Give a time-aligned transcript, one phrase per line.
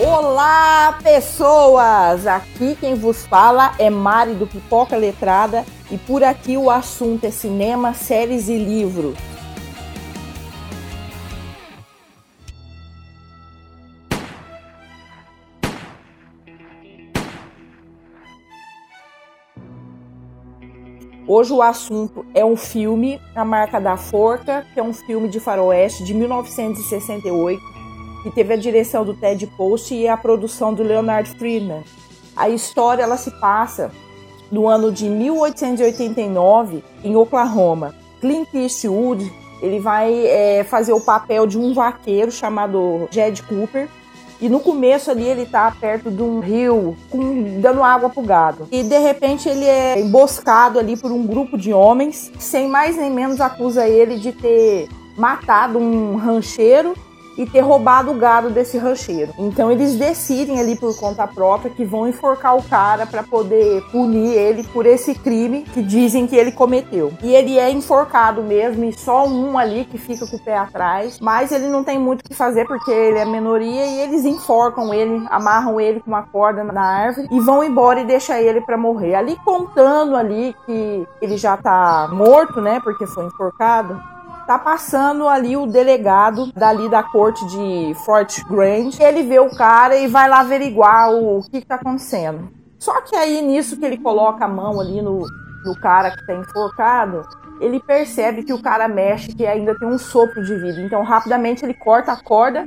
[0.00, 2.24] Olá, pessoas!
[2.24, 7.32] Aqui quem vos fala é Mari do Pipoca Letrada e por aqui o assunto é
[7.32, 9.16] cinema, séries e livros.
[21.26, 25.40] Hoje o assunto é um filme, A Marca da Forca, que é um filme de
[25.40, 27.77] faroeste de 1968,
[28.22, 31.82] que teve a direção do Ted Post e a produção do Leonard Friedman.
[32.36, 33.90] A história ela se passa
[34.50, 37.94] no ano de 1889 em Oklahoma.
[38.20, 39.30] Clint Eastwood
[39.60, 43.88] ele vai é, fazer o papel de um vaqueiro chamado Jed Cooper
[44.40, 48.68] e no começo ali ele tá perto de um rio, com, dando água pro gado.
[48.70, 53.10] E de repente ele é emboscado ali por um grupo de homens, sem mais nem
[53.10, 56.94] menos acusa ele de ter matado um rancheiro
[57.38, 59.32] e ter roubado o gado desse rancheiro.
[59.38, 64.34] Então eles decidem ali por conta própria que vão enforcar o cara para poder punir
[64.34, 67.12] ele por esse crime que dizem que ele cometeu.
[67.22, 71.20] E ele é enforcado mesmo e só um ali que fica com o pé atrás,
[71.20, 74.92] mas ele não tem muito o que fazer porque ele é minoria e eles enforcam
[74.92, 78.76] ele, amarram ele com uma corda na árvore e vão embora e deixam ele para
[78.76, 79.14] morrer.
[79.14, 84.00] Ali contando ali que ele já tá morto, né, porque foi enforcado
[84.48, 88.92] tá passando ali o delegado dali da corte de Fort Grand.
[88.98, 92.48] Ele vê o cara e vai lá averiguar o, que, que tá acontecendo.
[92.78, 95.26] Só que aí, nisso que ele coloca a mão ali no,
[95.66, 97.28] no cara que tá enforcado,
[97.60, 100.80] ele percebe que o cara mexe, que ainda tem um sopro de vida.
[100.80, 102.66] Então, rapidamente, ele corta a corda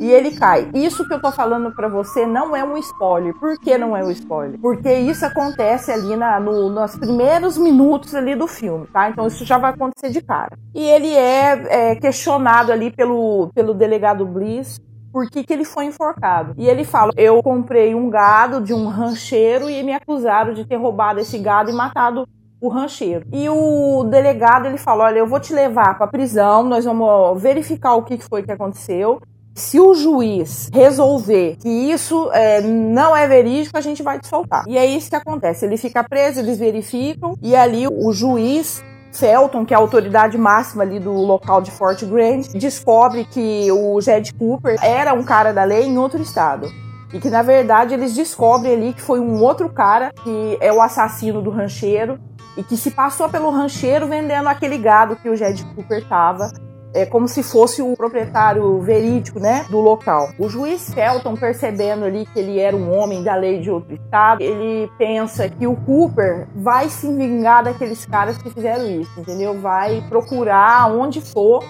[0.00, 0.70] e ele cai.
[0.72, 3.34] Isso que eu tô falando para você não é um spoiler.
[3.38, 4.58] Por que não é um spoiler?
[4.58, 9.10] Porque isso acontece ali na, no, nos primeiros minutos ali do filme, tá?
[9.10, 10.58] Então isso já vai acontecer de cara.
[10.74, 14.80] E ele é, é questionado ali pelo, pelo delegado Bliss
[15.12, 16.54] por que, que, ele foi enforcado.
[16.56, 20.76] E ele fala: Eu comprei um gado de um rancheiro e me acusaram de ter
[20.76, 22.26] roubado esse gado e matado
[22.58, 23.26] o rancheiro.
[23.32, 27.94] E o delegado ele falou: Olha, eu vou te levar para prisão, nós vamos verificar
[27.94, 29.20] o que foi que aconteceu
[29.54, 34.64] se o juiz resolver que isso é, não é verídico, a gente vai te soltar.
[34.66, 35.64] E é isso que acontece.
[35.64, 40.82] Ele fica preso, eles verificam, e ali o juiz Felton, que é a autoridade máxima
[40.82, 45.64] ali do local de Fort Grand, descobre que o Jed Cooper era um cara da
[45.64, 46.68] lei em outro estado.
[47.12, 50.80] E que na verdade eles descobrem ali que foi um outro cara que é o
[50.80, 52.20] assassino do rancheiro
[52.56, 56.52] e que se passou pelo rancheiro vendendo aquele gado que o Jed Cooper tava
[56.92, 60.30] é como se fosse o proprietário verídico, né, do local.
[60.38, 64.42] O juiz Felton, percebendo ali que ele era um homem da lei de outro estado,
[64.42, 69.60] ele pensa que o Cooper vai se vingar daqueles caras que fizeram isso, entendeu?
[69.60, 71.64] Vai procurar onde for,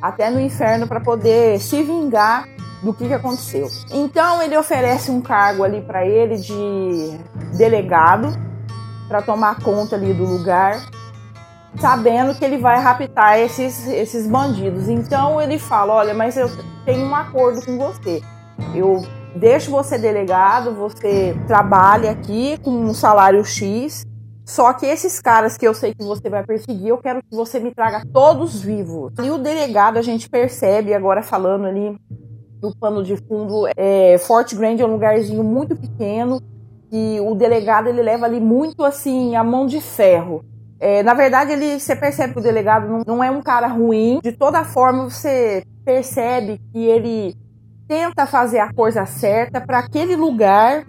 [0.00, 2.46] até no inferno, para poder se vingar
[2.82, 3.68] do que, que aconteceu.
[3.90, 7.18] Então ele oferece um cargo ali para ele de
[7.56, 8.28] delegado
[9.08, 10.80] para tomar conta ali do lugar
[11.78, 14.88] sabendo que ele vai raptar esses, esses bandidos.
[14.88, 16.48] Então ele fala: Olha, mas eu
[16.84, 18.22] tenho um acordo com você.
[18.74, 19.04] Eu
[19.34, 24.04] deixo você delegado, você trabalha aqui com um salário X.
[24.44, 27.58] Só que esses caras que eu sei que você vai perseguir, eu quero que você
[27.58, 29.12] me traga todos vivos.
[29.20, 31.98] E o delegado, a gente percebe, agora falando ali
[32.60, 36.40] do pano de fundo, é, Fort Grand é um lugarzinho muito pequeno
[36.92, 40.44] e o delegado ele leva ali muito assim a mão de ferro
[40.78, 44.20] é, na verdade, ele, você percebe que o delegado não, não é um cara ruim.
[44.22, 47.34] De toda forma, você percebe que ele
[47.88, 50.84] tenta fazer a coisa certa para aquele lugar,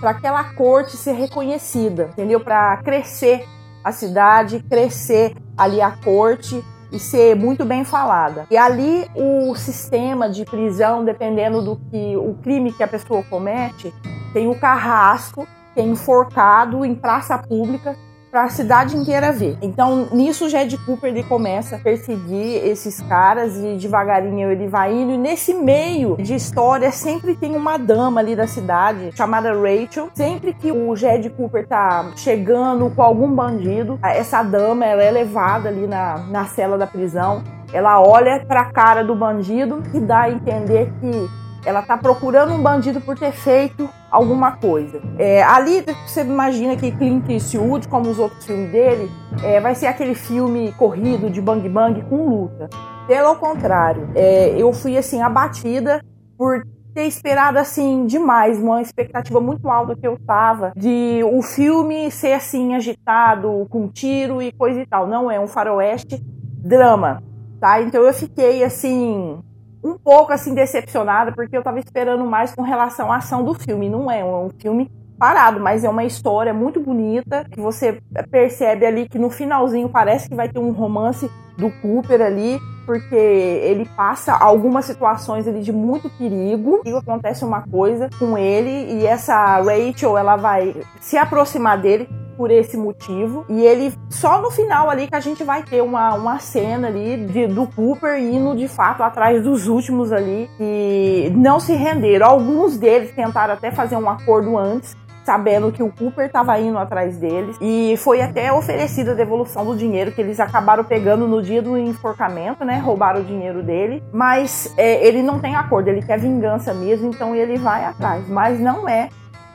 [0.00, 2.40] para aquela corte ser reconhecida, entendeu?
[2.40, 3.44] Para crescer
[3.84, 8.46] a cidade, crescer ali a corte e ser muito bem falada.
[8.50, 13.92] E ali o sistema de prisão, dependendo do que o crime que a pessoa comete,
[14.32, 17.94] tem o carrasco, tem enforcado em praça pública
[18.30, 19.56] para a cidade inteira ver.
[19.62, 24.92] Então, nisso o Jed Cooper ele começa a perseguir esses caras e devagarinho ele vai
[24.92, 25.12] indo.
[25.12, 30.10] E nesse meio de história sempre tem uma dama ali da cidade chamada Rachel.
[30.14, 35.68] Sempre que o Jed Cooper tá chegando com algum bandido, essa dama ela é levada
[35.68, 37.42] ali na, na cela da prisão.
[37.72, 42.52] Ela olha para a cara do bandido e dá a entender que ela tá procurando
[42.52, 45.00] um bandido por ter feito alguma coisa.
[45.18, 49.10] É, ali você imagina que Clint Eastwood, como os outros filmes dele,
[49.42, 52.68] é, vai ser aquele filme corrido de bang bang com luta.
[53.06, 56.02] Pelo contrário, é, eu fui assim abatida
[56.36, 56.62] por
[56.94, 62.32] ter esperado assim demais, uma expectativa muito alta que eu tava de o filme ser
[62.32, 65.06] assim agitado, com tiro e coisa e tal.
[65.06, 66.20] Não é um faroeste
[66.58, 67.22] drama,
[67.60, 67.80] tá?
[67.80, 69.38] Então eu fiquei assim
[69.82, 73.88] um pouco assim decepcionada, porque eu tava esperando mais com relação à ação do filme.
[73.88, 78.86] Não é, é um filme parado, mas é uma história muito bonita, que você percebe
[78.86, 81.28] ali que no finalzinho parece que vai ter um romance
[81.58, 87.62] do Cooper ali, porque ele passa algumas situações ali de muito perigo e acontece uma
[87.62, 93.44] coisa com ele e essa Rachel, ela vai se aproximar dele por esse motivo.
[93.48, 97.26] E ele, só no final ali que a gente vai ter uma, uma cena ali
[97.26, 102.28] de, do Cooper indo de fato atrás dos últimos ali e não se renderam.
[102.28, 107.16] Alguns deles tentaram até fazer um acordo antes, sabendo que o Cooper estava indo atrás
[107.18, 111.60] deles e foi até oferecida a devolução do dinheiro que eles acabaram pegando no dia
[111.60, 112.78] do enforcamento, né?
[112.78, 117.34] Roubaram o dinheiro dele, mas é, ele não tem acordo, ele quer vingança mesmo, então
[117.34, 119.08] ele vai atrás, mas não é.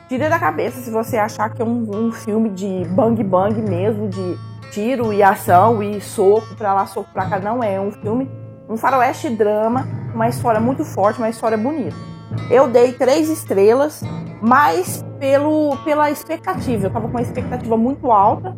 [0.08, 4.08] Tira da cabeça se você achar que é um, um filme de bang bang mesmo,
[4.08, 4.38] de
[4.70, 7.38] tiro e ação e soco pra lá, soco pra cá.
[7.38, 8.30] Não é, é um filme,
[8.68, 11.96] um faroeste drama, uma história muito forte, uma história bonita.
[12.50, 14.02] Eu dei três estrelas,
[14.42, 16.86] mas pelo, pela expectativa.
[16.86, 18.54] Eu tava com uma expectativa muito alta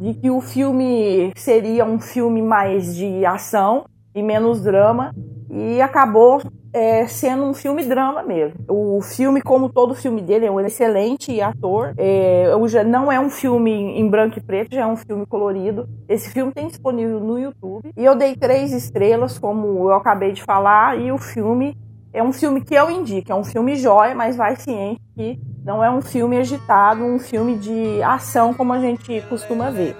[0.00, 3.84] de que o filme seria um filme mais de ação
[4.14, 5.14] e menos drama.
[5.50, 6.42] E acabou
[6.72, 8.58] é, sendo um filme drama mesmo.
[8.68, 11.94] O filme, como todo filme dele, é um excelente ator.
[11.96, 15.88] É, já não é um filme em branco e preto, já é um filme colorido.
[16.08, 17.90] Esse filme tem disponível no YouTube.
[17.96, 21.76] E eu dei três estrelas, como eu acabei de falar, e o filme
[22.12, 25.84] é um filme que eu indico, é um filme jóia, mas vai ciente que não
[25.84, 29.96] é um filme agitado, um filme de ação como a gente costuma ver.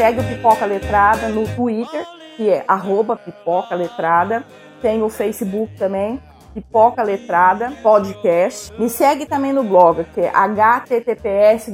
[0.00, 4.42] Segue o Pipoca Letrada no Twitter, que é arroba Pipoca Letrada.
[4.80, 6.18] Tem o Facebook também,
[6.54, 8.72] Pipoca Letrada Podcast.
[8.78, 11.66] Me segue também no blog, que é https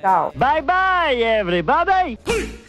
[0.00, 0.32] Tchau.
[0.34, 2.67] Bye bye, everybody!